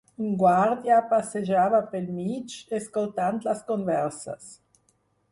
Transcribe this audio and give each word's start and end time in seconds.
Un 0.25 0.29
guàrdia 0.43 0.95
passejava 1.09 1.81
pel 1.91 2.07
mig, 2.19 2.55
escoltant 2.77 3.37
les 3.49 3.61
converses. 3.69 4.49